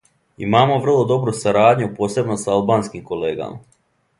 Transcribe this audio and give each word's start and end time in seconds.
Имамо 0.45 0.77
врло 0.85 0.95
добру 1.11 1.33
сарадњу, 1.41 1.91
посебно 1.99 2.41
са 2.45 2.51
албанским 2.57 3.05
колегама. 3.11 3.63